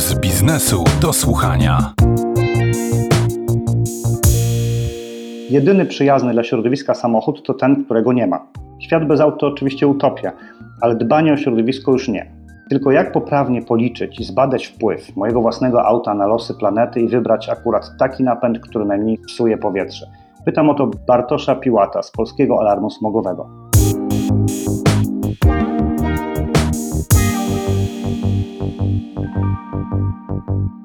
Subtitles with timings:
[0.00, 1.92] z biznesu do słuchania.
[5.50, 8.46] Jedyny przyjazny dla środowiska samochód to ten, którego nie ma.
[8.78, 10.32] Świat bez aut to oczywiście utopia,
[10.80, 12.32] ale dbanie o środowisko już nie.
[12.70, 17.48] Tylko jak poprawnie policzyć i zbadać wpływ mojego własnego auta na losy planety i wybrać
[17.48, 20.06] akurat taki napęd, który najmniej psuje powietrze?
[20.44, 23.59] Pytam o to Bartosza Piłata z Polskiego Alarmu Smogowego.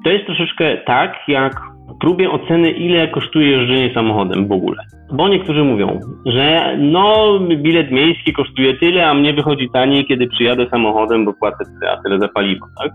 [0.06, 1.60] To jest troszeczkę tak, jak
[2.00, 4.82] próbie oceny, ile kosztuje jeżdżenie samochodem w ogóle.
[5.12, 10.66] Bo niektórzy mówią, że no, bilet miejski kosztuje tyle, a mnie wychodzi taniej, kiedy przyjadę
[10.70, 12.92] samochodem, bo płacę tyle, a tyle za paliwo, tak?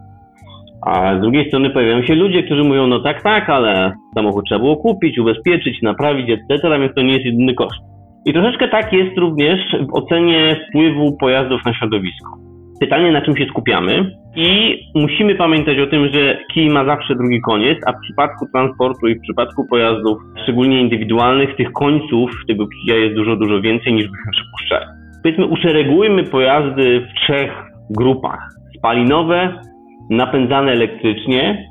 [0.86, 4.60] A z drugiej strony pojawiają się ludzie, którzy mówią, no tak, tak, ale samochód trzeba
[4.60, 7.82] było kupić, ubezpieczyć, naprawić, etc., więc to nie jest jedyny koszt.
[8.26, 12.51] I troszeczkę tak jest również w ocenie wpływu pojazdów na środowisko.
[12.82, 17.42] Pytanie, na czym się skupiamy i musimy pamiętać o tym, że kij ma zawsze drugi
[17.42, 22.96] koniec, a w przypadku transportu i w przypadku pojazdów, szczególnie indywidualnych, tych końców tego kija
[22.96, 24.86] jest dużo, dużo więcej niż byśmy przypuszczali.
[25.24, 27.52] Powiedzmy, uszeregujmy pojazdy w trzech
[27.90, 28.50] grupach.
[28.78, 29.62] Spalinowe,
[30.10, 31.68] napędzane elektrycznie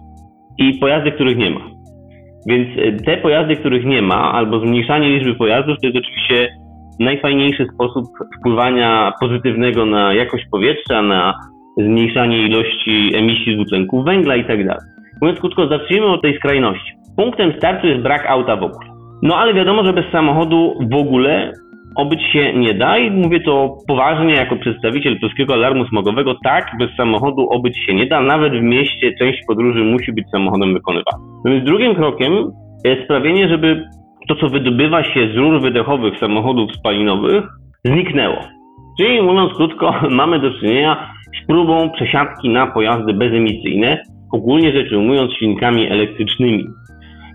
[0.58, 1.60] i pojazdy, których nie ma.
[2.46, 6.59] Więc e, te pojazdy, których nie ma, albo zmniejszanie liczby pojazdów, to jest oczywiście
[7.00, 8.04] najfajniejszy sposób
[8.38, 11.34] wpływania pozytywnego na jakość powietrza, na
[11.78, 14.78] zmniejszanie ilości emisji dwutlenku węgla i tak.
[15.20, 16.92] Mówiąc krótko, zacznijmy od tej skrajności.
[17.16, 18.90] Punktem startu jest brak auta w ogóle.
[19.22, 21.52] No ale wiadomo, że bez samochodu w ogóle
[21.96, 26.34] obyć się nie da i mówię to poważnie jako przedstawiciel Polskiego Alarmu Smogowego.
[26.44, 28.20] Tak, bez samochodu obyć się nie da.
[28.20, 31.18] Nawet w mieście część podróży musi być samochodem wykonywana.
[31.44, 32.32] No więc drugim krokiem
[32.84, 33.84] jest sprawienie, żeby
[34.30, 37.44] to, co wydobywa się z rur wydechowych samochodów spalinowych,
[37.84, 38.38] zniknęło.
[38.98, 45.32] Czyli mówiąc krótko, mamy do czynienia z próbą przesiadki na pojazdy bezemisyjne, ogólnie rzecz ujmując
[45.32, 46.66] silnikami elektrycznymi.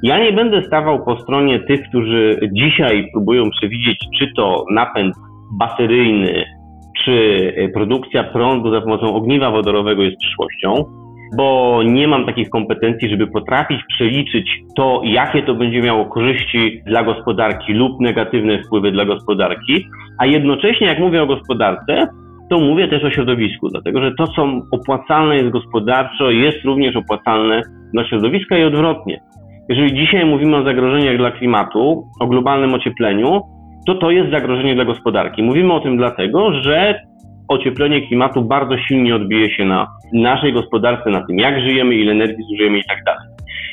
[0.03, 5.15] Ja nie będę stawał po stronie tych, którzy dzisiaj próbują przewidzieć, czy to napęd
[5.59, 6.43] bateryjny,
[7.03, 10.86] czy produkcja prądu za pomocą ogniwa wodorowego jest przyszłością
[11.37, 17.03] bo nie mam takich kompetencji, żeby potrafić przeliczyć to, jakie to będzie miało korzyści dla
[17.03, 19.85] gospodarki lub negatywne wpływy dla gospodarki,
[20.19, 22.08] a jednocześnie jak mówię o gospodarce,
[22.49, 27.61] to mówię też o środowisku, dlatego że to, co opłacalne jest gospodarczo, jest również opłacalne
[27.93, 29.21] dla środowiska i odwrotnie.
[29.69, 33.41] Jeżeli dzisiaj mówimy o zagrożeniach dla klimatu, o globalnym ociepleniu,
[33.87, 35.43] to to jest zagrożenie dla gospodarki.
[35.43, 37.02] Mówimy o tym dlatego, że
[37.47, 42.45] ocieplenie klimatu bardzo silnie odbije się na naszej gospodarce, na tym, jak żyjemy, ile energii
[42.49, 43.27] zużyjemy i tak dalej.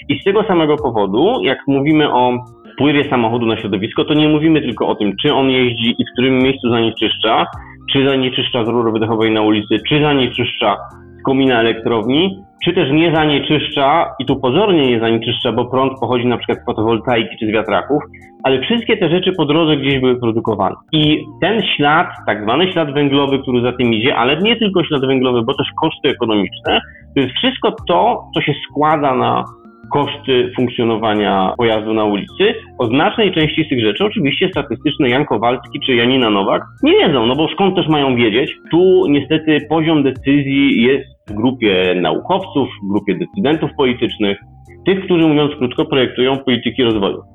[0.08, 2.44] I z tego samego powodu, jak mówimy o
[2.74, 6.12] wpływie samochodu na środowisko, to nie mówimy tylko o tym, czy on jeździ i w
[6.12, 7.46] którym miejscu zanieczyszcza,
[7.92, 10.76] czy zanieczyszcza z rury wydechowej na ulicy, czy zanieczyszcza
[11.22, 16.36] komina elektrowni, czy też nie zanieczyszcza, i tu pozornie nie zanieczyszcza, bo prąd pochodzi na
[16.36, 18.02] przykład z fotowoltaiki czy z wiatraków,
[18.42, 20.74] ale wszystkie te rzeczy po drodze gdzieś były produkowane.
[20.92, 25.06] I ten ślad, tak zwany ślad węglowy, który za tym idzie, ale nie tylko ślad
[25.06, 26.80] węglowy, bo też koszty ekonomiczne,
[27.14, 29.44] to jest wszystko to, co się składa na
[29.92, 32.54] koszty funkcjonowania pojazdu na ulicy.
[32.78, 37.26] O znacznej części z tych rzeczy oczywiście statystyczne Jan Kowalski czy Janina Nowak nie wiedzą,
[37.26, 38.52] no bo skąd też mają wiedzieć?
[38.70, 44.38] Tu niestety poziom decyzji jest w grupie naukowców, w grupie decydentów politycznych,
[44.86, 47.31] tych, którzy mówiąc krótko projektują polityki rozwoju.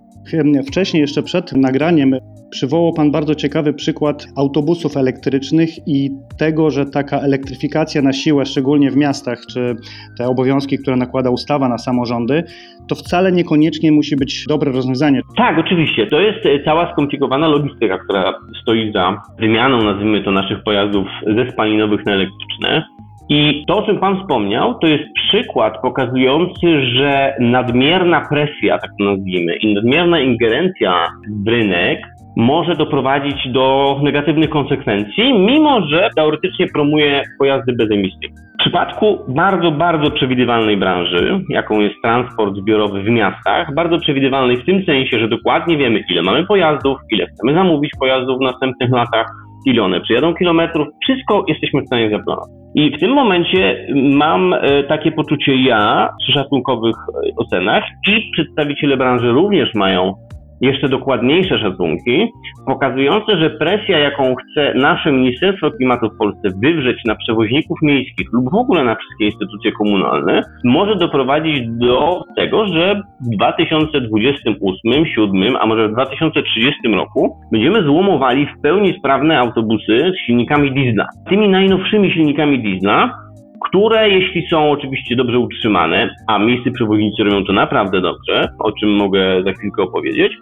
[0.67, 2.15] Wcześniej, jeszcze przed nagraniem,
[2.49, 8.91] przywołał Pan bardzo ciekawy przykład autobusów elektrycznych i tego, że taka elektryfikacja na siłę, szczególnie
[8.91, 9.75] w miastach, czy
[10.17, 12.43] te obowiązki, które nakłada ustawa na samorządy,
[12.88, 15.21] to wcale niekoniecznie musi być dobre rozwiązanie.
[15.38, 16.07] Tak, oczywiście.
[16.07, 21.51] To jest e, cała skomplikowana logistyka, która stoi za wymianą, nazwijmy to, naszych pojazdów ze
[21.51, 22.83] spalinowych na elektryczne.
[23.29, 29.05] I to, o czym Pan wspomniał, to jest przykład pokazujący, że nadmierna presja, tak to
[29.05, 31.07] nazwijmy, i nadmierna ingerencja
[31.45, 31.99] w rynek
[32.38, 38.35] może doprowadzić do negatywnych konsekwencji, mimo że teoretycznie promuje pojazdy bezemisyjne.
[38.53, 44.65] W przypadku bardzo, bardzo przewidywalnej branży, jaką jest transport zbiorowy w miastach, bardzo przewidywalnej w
[44.65, 49.27] tym sensie, że dokładnie wiemy, ile mamy pojazdów, ile chcemy zamówić pojazdów w następnych latach,
[49.65, 52.50] ile one przyjadą kilometrów, wszystko jesteśmy w stanie zaplanować.
[52.75, 58.98] I w tym momencie mam e, takie poczucie ja przy szacunkowych e, ocenach i przedstawiciele
[58.98, 60.13] branży również mają
[60.62, 62.31] jeszcze dokładniejsze szacunki,
[62.65, 68.51] pokazujące, że presja, jaką chce nasze Ministerstwo Klimatu w Polsce wywrzeć na przewoźników miejskich lub
[68.51, 75.65] w ogóle na wszystkie instytucje komunalne, może doprowadzić do tego, że w 2028, 2027, a
[75.65, 81.07] może w 2030 roku będziemy złomowali w pełni sprawne autobusy z silnikami diesla.
[81.30, 83.26] Tymi najnowszymi silnikami diesla
[83.65, 88.89] które jeśli są oczywiście dobrze utrzymane, a miejscy przewoźnicy robią to naprawdę dobrze, o czym
[88.89, 90.33] mogę za chwilkę opowiedzieć,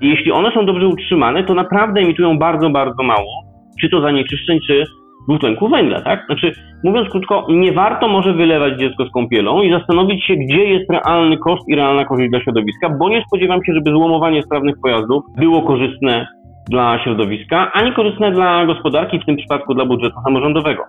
[0.00, 3.42] jeśli one są dobrze utrzymane, to naprawdę emitują bardzo, bardzo mało,
[3.80, 4.84] czy to zanieczyszczeń, czy
[5.28, 6.26] dwutlenku węgla, tak?
[6.26, 6.52] Znaczy,
[6.84, 11.38] mówiąc krótko, nie warto może wylewać dziecko z kąpielą i zastanowić się, gdzie jest realny
[11.38, 15.62] koszt i realna korzyść dla środowiska, bo nie spodziewam się, żeby złomowanie sprawnych pojazdów było
[15.62, 16.26] korzystne
[16.68, 20.82] dla środowiska, ani korzystne dla gospodarki, w tym przypadku dla budżetu samorządowego.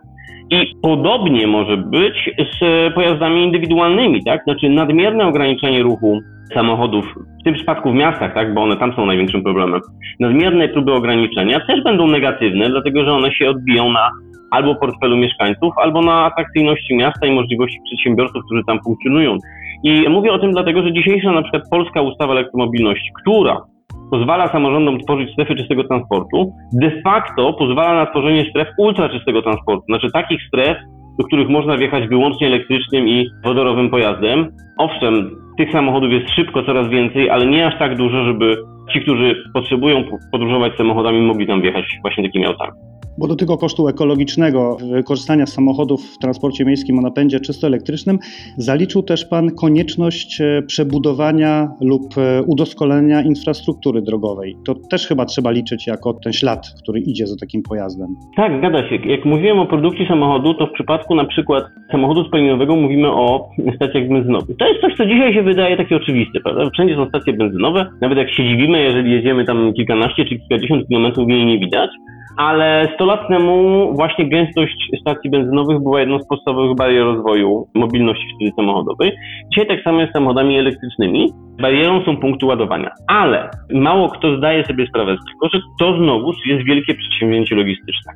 [0.51, 4.43] I podobnie może być z pojazdami indywidualnymi, tak?
[4.43, 6.19] Znaczy nadmierne ograniczenie ruchu
[6.53, 7.05] samochodów,
[7.41, 9.81] w tym przypadku w miastach, tak, bo one tam są największym problemem.
[10.19, 14.09] Nadmierne próby ograniczenia też będą negatywne, dlatego że one się odbiją na
[14.51, 19.37] albo portfelu mieszkańców, albo na atrakcyjności miasta i możliwości przedsiębiorców, którzy tam funkcjonują.
[19.83, 23.57] I mówię o tym dlatego, że dzisiejsza na przykład polska ustawa elektromobilności, która
[24.11, 30.11] pozwala samorządom tworzyć strefy czystego transportu, de facto pozwala na tworzenie stref ultraczystego transportu, znaczy
[30.13, 30.77] takich stref,
[31.19, 34.51] do których można wjechać wyłącznie elektrycznym i wodorowym pojazdem.
[34.77, 38.57] Owszem, tych samochodów jest szybko coraz więcej, ale nie aż tak dużo, żeby
[38.93, 42.88] ci, którzy potrzebują podróżować samochodami, mogli tam wjechać właśnie takimi autami.
[43.19, 48.19] Bo do tego kosztu ekologicznego wykorzystania samochodów w transporcie miejskim o napędzie czysto elektrycznym
[48.57, 54.55] zaliczył też Pan konieczność e, przebudowania lub e, udoskonalenia infrastruktury drogowej.
[54.65, 58.07] To też chyba trzeba liczyć jako ten ślad, który idzie za takim pojazdem.
[58.35, 58.95] Tak, zgadza się.
[58.95, 64.09] Jak mówiłem o produkcji samochodu, to w przypadku na przykład samochodu spalinowego mówimy o stacjach
[64.09, 64.57] benzynowych.
[64.57, 66.69] To jest coś, co dzisiaj się wydaje takie oczywiste, prawda?
[66.73, 71.29] Wszędzie są stacje benzynowe, nawet jak się dziwimy, jeżeli jedziemy tam kilkanaście czy kilkadziesiąt kilometrów,
[71.29, 71.89] jej nie widać
[72.39, 78.25] ale 100 lat temu właśnie gęstość stacji benzynowych była jedną z podstawowych barier rozwoju mobilności
[78.35, 79.11] wtedy samochodowej.
[79.51, 81.29] Dzisiaj tak samo jest z samochodami elektrycznymi.
[81.61, 86.33] Barierą są punkty ładowania, ale mało kto zdaje sobie sprawę z tego, że to znowu
[86.45, 88.13] jest wielkie przedsięwzięcie logistyczne.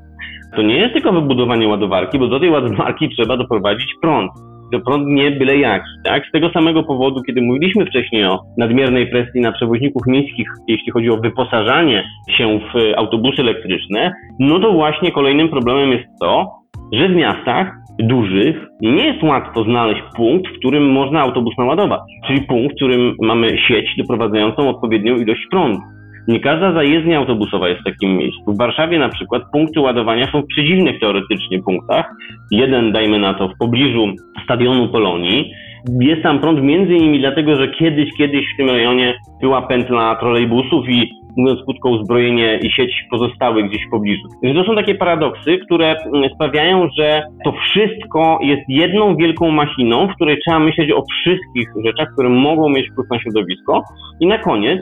[0.55, 4.31] To nie jest tylko wybudowanie ładowarki, bo do tej ładowarki trzeba doprowadzić prąd
[4.73, 5.89] to prąd nie byle jaki.
[6.03, 6.25] Tak?
[6.27, 11.09] Z tego samego powodu, kiedy mówiliśmy wcześniej o nadmiernej presji na przewoźników miejskich, jeśli chodzi
[11.09, 12.03] o wyposażanie
[12.37, 16.51] się w autobusy elektryczne, no to właśnie kolejnym problemem jest to,
[16.93, 22.01] że w miastach dużych nie jest łatwo znaleźć punkt, w którym można autobus naładować.
[22.27, 25.79] Czyli punkt, w którym mamy sieć doprowadzającą odpowiednią ilość prądu.
[26.27, 28.53] Nie każda zajezdnia autobusowa jest w takim miejscu.
[28.53, 32.05] W Warszawie na przykład punkty ładowania są w przedziwnych teoretycznie punktach.
[32.51, 34.07] Jeden, dajmy na to, w pobliżu
[34.43, 35.51] stadionu Polonii.
[35.99, 40.89] Jest tam prąd między innymi dlatego, że kiedyś, kiedyś w tym rejonie była pętla trolejbusów
[40.89, 44.21] i mówiąc krótko, uzbrojenie i sieć pozostałych gdzieś w pobliżu.
[44.43, 45.95] Więc to są takie paradoksy, które
[46.35, 52.07] sprawiają, że to wszystko jest jedną wielką machiną, w której trzeba myśleć o wszystkich rzeczach,
[52.13, 53.83] które mogą mieć wpływ na środowisko.
[54.19, 54.79] I na koniec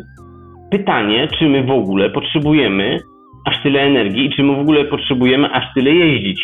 [0.71, 2.97] pytanie, czy my w ogóle potrzebujemy
[3.45, 6.41] aż tyle energii i czy my w ogóle potrzebujemy aż tyle jeździć.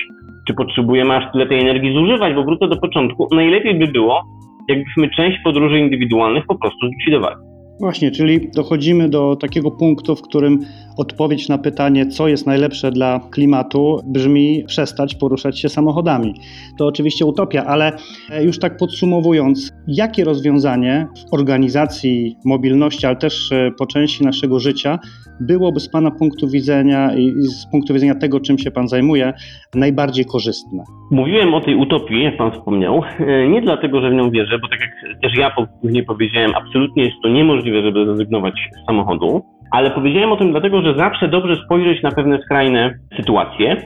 [0.47, 3.27] Czy potrzebujemy aż tyle tej energii zużywać, bo wrócę do początku.
[3.31, 4.23] Najlepiej by było,
[4.67, 7.46] jakbyśmy część podróży indywidualnych po prostu zlikwidowali.
[7.79, 10.59] Właśnie, czyli dochodzimy do takiego punktu, w którym
[10.97, 16.33] odpowiedź na pytanie, co jest najlepsze dla klimatu, brzmi przestać poruszać się samochodami.
[16.77, 17.91] To oczywiście utopia, ale
[18.29, 24.59] e, już tak podsumowując, jakie rozwiązanie w organizacji mobilności, ale też e, po części naszego
[24.59, 24.99] życia
[25.39, 29.33] byłoby z Pana punktu widzenia i z punktu widzenia tego, czym się Pan zajmuje,
[29.75, 30.83] najbardziej korzystne?
[31.11, 34.67] Mówiłem o tej utopii, jak Pan wspomniał, e, nie dlatego, że w nią wierzę, bo
[34.67, 39.91] tak jak też ja później powiedziałem, absolutnie jest to niemożliwe, żeby zrezygnować z samochodu, ale
[39.91, 43.77] powiedziałem o tym dlatego, że zawsze dobrze spojrzeć na pewne skrajne sytuacje.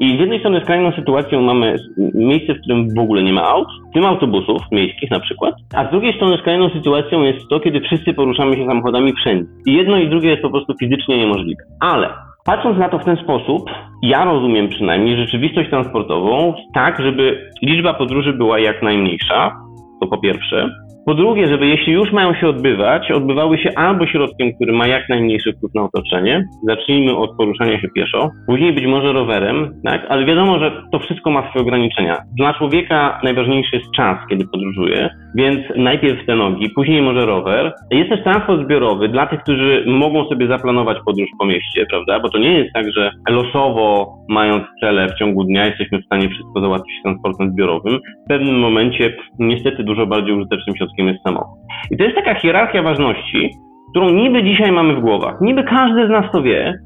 [0.00, 1.76] I z jednej strony skrajną sytuacją mamy
[2.14, 5.88] miejsce, w którym w ogóle nie ma aut, w tym autobusów miejskich na przykład, a
[5.88, 9.46] z drugiej strony skrajną sytuacją jest to, kiedy wszyscy poruszamy się samochodami wszędzie.
[9.66, 11.62] I jedno i drugie jest po prostu fizycznie niemożliwe.
[11.80, 12.08] Ale
[12.44, 13.70] Patrząc na to w ten sposób,
[14.02, 19.56] ja rozumiem przynajmniej rzeczywistość transportową tak, żeby liczba podróży była jak najmniejsza,
[20.00, 20.68] to po pierwsze.
[21.06, 25.08] Po drugie, żeby jeśli już mają się odbywać, odbywały się albo środkiem, który ma jak
[25.08, 30.06] najmniejszy wpływ na otoczenie, zacznijmy od poruszania się pieszo, później być może rowerem, tak?
[30.08, 32.22] ale wiadomo, że to wszystko ma swoje ograniczenia.
[32.36, 37.72] Dla człowieka najważniejszy jest czas, kiedy podróżuje, więc najpierw te nogi, później może rower.
[37.90, 42.20] Jest też transport zbiorowy dla tych, którzy mogą sobie zaplanować podróż po mieście, prawda?
[42.20, 46.28] Bo to nie jest tak, że losowo mając cele w ciągu dnia jesteśmy w stanie
[46.28, 47.98] wszystko załatwić transportem zbiorowym.
[48.24, 51.58] W pewnym momencie niestety dużo bardziej użytecznym środkiem jest samochód.
[51.90, 53.50] I to jest taka hierarchia ważności,
[53.90, 55.40] którą niby dzisiaj mamy w głowach.
[55.40, 56.78] Niby każdy z nas to wie,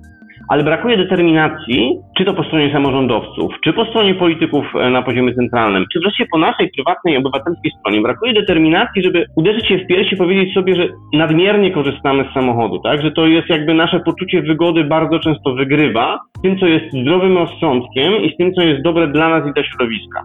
[0.49, 5.35] ale brakuje determinacji, czy to po stronie samorządowców, czy po stronie polityków e, na poziomie
[5.35, 8.01] centralnym, czy wreszcie po naszej prywatnej, obywatelskiej stronie.
[8.01, 12.79] Brakuje determinacji, żeby uderzyć się w pierś i powiedzieć sobie, że nadmiernie korzystamy z samochodu,
[12.79, 13.03] tak?
[13.03, 17.39] Że to jest jakby nasze poczucie wygody bardzo często wygrywa z tym, co jest zdrowym
[17.39, 20.23] rozsądkiem i z tym, co jest dobre dla nas i dla środowiska.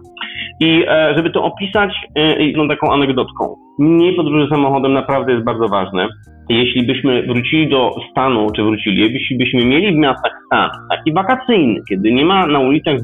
[0.60, 3.54] I e, żeby to opisać e, jedną taką anegdotką.
[3.78, 6.08] Mniej podróży samochodem naprawdę jest bardzo ważne.
[6.50, 11.80] Jeśli byśmy wrócili do stanu, czy wrócili, jeśli byśmy mieli w miastach stan taki wakacyjny,
[11.88, 13.02] kiedy nie ma na ulicach 20%,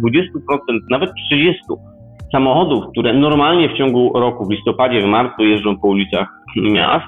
[0.91, 1.53] nawet 30%
[2.33, 7.07] samochodów, które normalnie w ciągu roku, w listopadzie, w marcu jeżdżą po ulicach miast,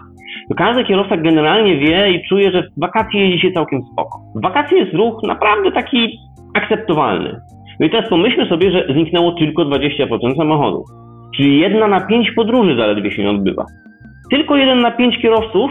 [0.48, 4.18] to każdy kierowca generalnie wie i czuje, że w wakacje jeździ się całkiem spoko.
[4.34, 6.18] W wakacje jest ruch naprawdę taki
[6.54, 7.40] akceptowalny.
[7.80, 10.86] No i teraz pomyślmy sobie, że zniknęło tylko 20% samochodów.
[11.36, 13.64] Czyli jedna na pięć podróży zaledwie się nie odbywa.
[14.30, 15.70] Tylko jeden na pięć kierowców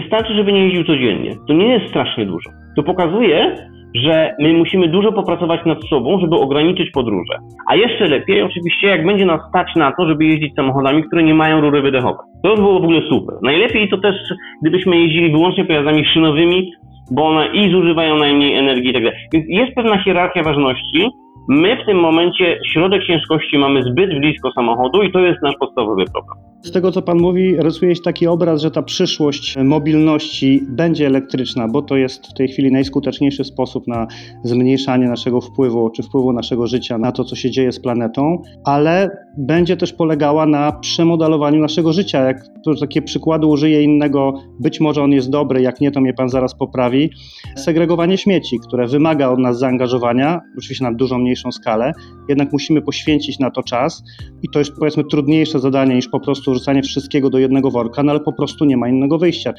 [0.00, 1.30] wystarczy, żeby nie jeździł codziennie.
[1.48, 2.50] To nie jest strasznie dużo.
[2.76, 3.56] To pokazuje,
[3.94, 7.38] że my musimy dużo popracować nad sobą, żeby ograniczyć podróże.
[7.66, 11.34] A jeszcze lepiej, oczywiście, jak będzie nas stać na to, żeby jeździć samochodami, które nie
[11.34, 12.26] mają rury wydechowej.
[12.42, 13.36] To by było w ogóle super.
[13.42, 14.16] Najlepiej to też,
[14.62, 16.72] gdybyśmy jeździli wyłącznie pojazdami szynowymi,
[17.10, 19.02] bo one i zużywają najmniej energii i tak.
[19.32, 21.10] Więc jest pewna hierarchia ważności.
[21.48, 26.04] My w tym momencie środek ciężkości mamy zbyt blisko samochodu i to jest nasz podstawowy
[26.12, 26.47] problem.
[26.62, 31.68] Z tego, co Pan mówi, rysuje się taki obraz, że ta przyszłość mobilności będzie elektryczna,
[31.68, 34.06] bo to jest w tej chwili najskuteczniejszy sposób na
[34.44, 39.10] zmniejszanie naszego wpływu, czy wpływu naszego życia na to, co się dzieje z planetą, ale
[39.36, 42.22] będzie też polegała na przemodelowaniu naszego życia.
[42.22, 46.14] Jak tu takie przykłady użyję innego, być może on jest dobry, jak nie, to mnie
[46.14, 47.10] Pan zaraz poprawi.
[47.56, 51.92] Segregowanie śmieci, które wymaga od nas zaangażowania, oczywiście na dużo mniejszą skalę,
[52.28, 54.02] jednak musimy poświęcić na to czas
[54.42, 58.12] i to jest powiedzmy trudniejsze zadanie niż po prostu rzucanie wszystkiego do jednego worka, no
[58.12, 59.52] ale po prostu nie ma innego wyjścia.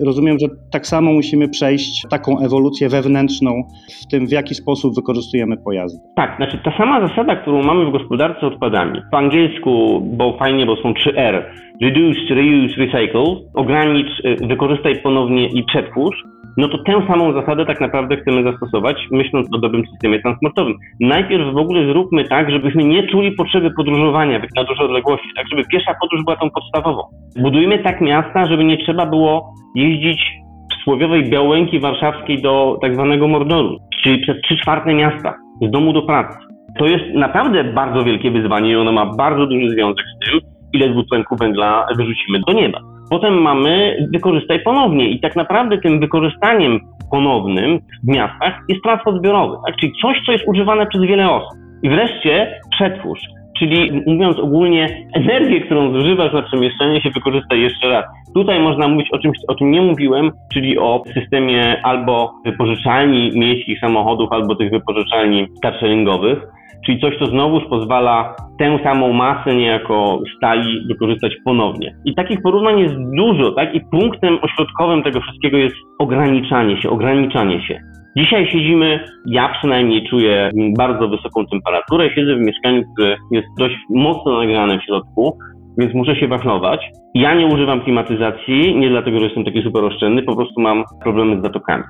[0.00, 3.62] Rozumiem, że tak samo musimy przejść taką ewolucję wewnętrzną
[4.02, 6.00] w tym, w jaki sposób wykorzystujemy pojazdy.
[6.16, 9.00] Tak, znaczy ta sama zasada, którą mamy w gospodarce odpadami.
[9.10, 11.54] Po angielsku, bo fajnie, bo są trzy R.
[11.82, 13.24] Reduce, reuse, recycle.
[13.54, 16.16] Ogranicz, y, wykorzystaj ponownie i przetwórz.
[16.56, 20.74] No to tę samą zasadę tak naprawdę chcemy zastosować, myśląc o dobrym systemie transportowym.
[21.00, 25.64] Najpierw w ogóle zróbmy tak, żebyśmy nie czuli potrzeby podróżowania na duże odległości, tak żeby
[25.72, 27.02] piesza podróż była tą podstawową.
[27.36, 33.78] Budujmy tak miasta, żeby nie trzeba było jeździć przysłowiowej Białęki Warszawskiej do tak zwanego Mordoru,
[34.02, 36.51] czyli przez trzy czwarte miasta, z domu do pracy.
[36.78, 40.40] To jest naprawdę bardzo wielkie wyzwanie i ono ma bardzo duży związek z tym,
[40.72, 42.80] ile dwutlenku węgla wyrzucimy do nieba.
[43.10, 49.56] Potem mamy wykorzystaj ponownie i tak naprawdę tym wykorzystaniem ponownym w miastach jest transport zbiorowy,
[49.66, 49.76] tak?
[49.76, 51.58] czyli coś, co jest używane przez wiele osób.
[51.82, 53.20] I wreszcie przetwórz,
[53.58, 58.04] czyli mówiąc ogólnie, energię, którą zużywasz na przemieszczenie się wykorzystaj jeszcze raz.
[58.34, 63.80] Tutaj można mówić o czymś, o czym nie mówiłem, czyli o systemie albo wypożyczalni miejskich
[63.80, 66.38] samochodów, albo tych wypożyczalni carsharingowych,
[66.86, 71.94] czyli coś, co znowuż pozwala tę samą masę niejako stali wykorzystać ponownie.
[72.04, 73.74] I takich porównań jest dużo, tak?
[73.74, 77.80] I punktem ośrodkowym tego wszystkiego jest ograniczanie się, ograniczanie się.
[78.16, 84.38] Dzisiaj siedzimy, ja przynajmniej czuję bardzo wysoką temperaturę, siedzę w mieszkaniu, które jest dość mocno
[84.38, 85.38] nagrane w środku,
[85.78, 86.80] więc muszę się wachlować.
[87.14, 91.38] Ja nie używam klimatyzacji, nie dlatego, że jestem taki super oszczędny, po prostu mam problemy
[91.40, 91.84] z zatokami.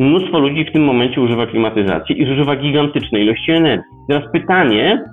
[0.00, 3.84] Mnóstwo ludzi w tym momencie używa klimatyzacji i zużywa gigantyczne ilości energii.
[4.08, 5.04] Teraz pytanie,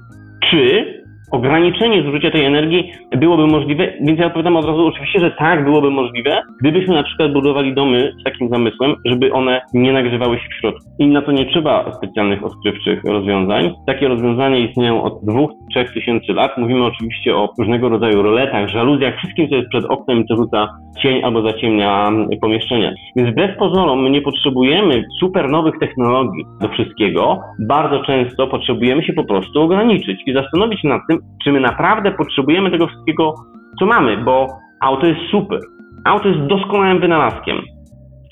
[0.50, 0.86] czy
[1.32, 5.92] ograniczenie zużycia tej energii byłoby możliwe, więc ja odpowiadam od razu oczywiście, że tak byłoby
[5.92, 10.60] możliwe, gdybyśmy na przykład budowali domy z takim zamysłem, żeby one nie nagrzewały się w
[10.60, 10.82] środku.
[11.00, 13.74] I na to nie trzeba specjalnych odkrywczych rozwiązań.
[13.88, 16.58] Takie rozwiązania istnieją od 2-3 tysięcy lat.
[16.58, 20.68] Mówimy oczywiście o różnego rodzaju roletach, żaluzjach, wszystkim, co jest przed oknem i co rzuca
[21.02, 22.12] cień albo zaciemnia
[22.42, 22.92] pomieszczenia.
[23.16, 27.40] Więc wbrew pozorom my nie potrzebujemy super nowych technologii do wszystkiego.
[27.68, 32.72] Bardzo często potrzebujemy się po prostu ograniczyć i zastanowić nad tym, czy my naprawdę potrzebujemy
[32.72, 33.34] tego wszystkiego,
[33.80, 34.48] co mamy, bo
[34.82, 35.60] auto jest super.
[36.06, 37.58] Auto jest doskonałym wynalazkiem,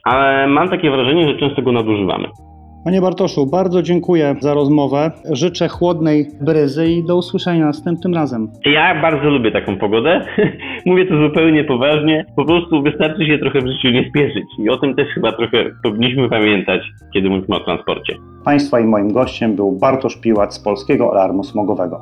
[0.03, 2.27] ale mam takie wrażenie, że często go nadużywamy.
[2.85, 5.11] Panie Bartoszu, bardzo dziękuję za rozmowę.
[5.31, 8.47] Życzę chłodnej bryzy i do usłyszenia następnym razem.
[8.65, 10.25] Ja bardzo lubię taką pogodę.
[10.85, 12.25] Mówię to zupełnie poważnie.
[12.35, 14.45] Po prostu wystarczy się trochę w życiu nie spieszyć.
[14.59, 16.81] I o tym też chyba trochę powinniśmy pamiętać,
[17.13, 18.15] kiedy mówimy o transporcie.
[18.45, 22.01] Państwa i moim gościem był Bartosz Piłat z Polskiego Alarmu Smogowego.